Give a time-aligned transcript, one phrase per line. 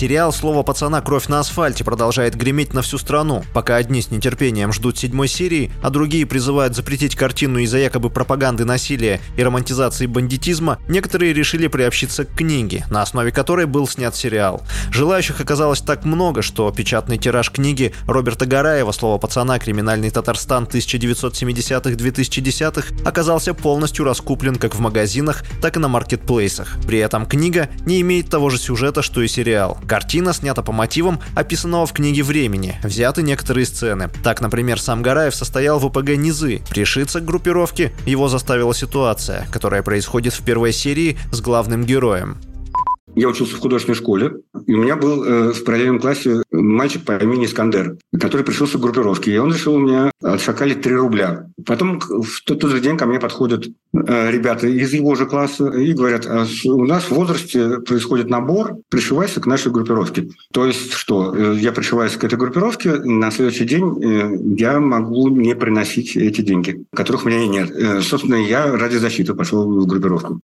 [0.00, 1.02] Сериал «Слово пацана.
[1.02, 5.70] Кровь на асфальте» продолжает греметь на всю страну, пока одни с нетерпением ждут седьмой серии,
[5.82, 12.24] а другие призывают запретить картину из-за якобы пропаганды насилия и романтизации бандитизма, некоторые решили приобщиться
[12.24, 14.62] к книге, на основе которой был снят сериал.
[14.90, 19.58] Желающих оказалось так много, что печатный тираж книги Роберта Гараева «Слово пацана.
[19.58, 26.78] Криминальный Татарстан 1970-2010-х» оказался полностью раскуплен как в магазинах, так и на маркетплейсах.
[26.86, 29.78] При этом книга не имеет того же сюжета, что и сериал.
[29.90, 32.78] Картина снята по мотивам, описанного в книге «Времени».
[32.84, 34.08] Взяты некоторые сцены.
[34.22, 36.62] Так, например, сам Гараев состоял в ОПГ «Низы».
[36.70, 42.38] Пришиться к группировке его заставила ситуация, которая происходит в первой серии с главным героем.
[43.20, 47.18] Я учился в художественной школе, и у меня был э, в параллельном классе мальчик по
[47.18, 51.46] имени Искандер, который пришелся к группировке, и он решил у меня отшакалить 3 рубля.
[51.66, 55.68] Потом в тот, тот же день ко мне подходят э, ребята из его же класса
[55.68, 60.30] и говорят, а у нас в возрасте происходит набор, пришивайся к нашей группировке.
[60.50, 61.34] То есть что?
[61.36, 66.40] Э, я пришиваюсь к этой группировке, на следующий день э, я могу не приносить эти
[66.40, 67.70] деньги, которых у меня нет.
[67.70, 70.40] Э, собственно, я ради защиты пошел в группировку.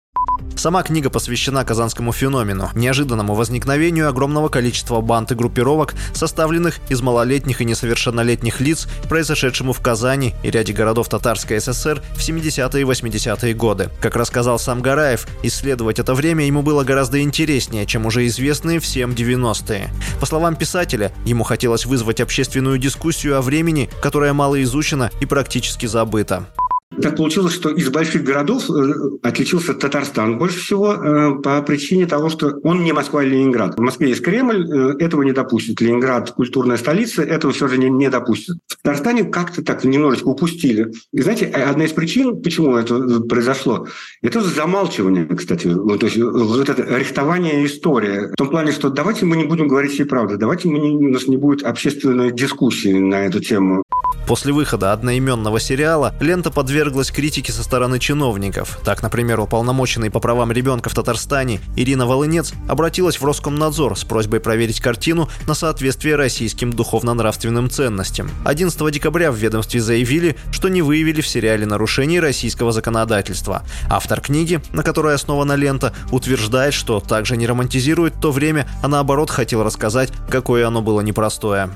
[0.56, 7.62] Сама книга посвящена казанскому феномену, неожиданному возникновению огромного количества банд и группировок, составленных из малолетних
[7.62, 13.54] и несовершеннолетних лиц, произошедшему в Казани и ряде городов Татарской ССР в 70-е и 80-е
[13.54, 13.90] годы.
[14.00, 19.12] Как рассказал сам Гараев, исследовать это время ему было гораздо интереснее, чем уже известные всем
[19.12, 19.90] 90-е.
[20.20, 25.86] По словам писателя, ему хотелось вызвать общественную дискуссию о времени, которое мало изучено и практически
[25.86, 26.48] забыто.
[27.02, 32.30] Так получилось, что из больших городов э, отличился Татарстан больше всего э, по причине того,
[32.30, 33.76] что он не Москва и Ленинград.
[33.78, 35.82] В Москве есть Кремль, э, этого не допустит.
[35.82, 38.58] Ленинград– культурная столица, этого все же не, не допустит.
[38.68, 40.92] В Татарстане как-то так немножечко упустили.
[41.12, 43.88] И знаете, одна из причин, почему это произошло,
[44.22, 45.68] это замалчивание, кстати.
[45.68, 48.32] Вот, то есть вот это рихтование истории.
[48.32, 51.12] В том плане, что давайте мы не будем говорить всей правды, давайте мы не, у
[51.12, 53.84] нас не будет общественной дискуссии на эту тему.
[54.28, 58.80] После выхода одноименного сериала лента подверглась критике со стороны чиновников.
[58.84, 64.40] Так, например, уполномоченный по правам ребенка в Татарстане Ирина Волынец обратилась в Роскомнадзор с просьбой
[64.40, 68.32] проверить картину на соответствие российским духовно-нравственным ценностям.
[68.46, 73.64] 11 декабря в ведомстве заявили, что не выявили в сериале нарушений российского законодательства.
[73.90, 79.30] Автор книги, на которой основана лента, утверждает, что также не романтизирует то время, а наоборот
[79.30, 81.70] хотел рассказать, какое оно было непростое.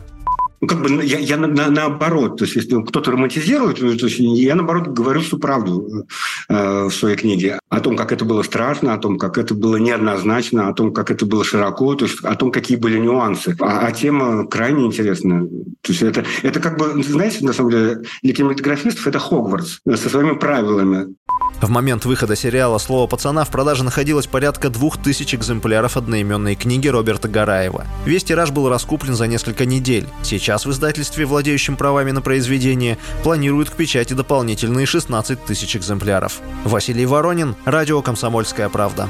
[0.62, 4.20] Ну, как бы я, я на, на, наоборот, то есть если кто-то романтизирует, то есть
[4.20, 6.06] я наоборот говорю всю правду
[6.50, 9.78] э, в своей книге о том, как это было страшно, о том, как это было
[9.78, 13.56] неоднозначно, о том, как это было широко, то есть о том, какие были нюансы.
[13.60, 15.48] А, а тема крайне интересная.
[15.82, 20.10] То есть это, это как бы, знаете, на самом деле, для кинематографистов это Хогвартс со
[20.10, 21.16] своими правилами.
[21.62, 26.88] В момент выхода сериала «Слово пацана» в продаже находилось порядка двух тысяч экземпляров одноименной книги
[26.88, 27.86] Роберта Гараева.
[28.06, 30.08] Весь тираж был раскуплен за несколько недель.
[30.24, 36.40] Сейчас в издательстве, владеющем правами на произведение, планируют к печати дополнительные 16 тысяч экземпляров.
[36.64, 39.08] Василий Воронин, радио «Комсомольская правда».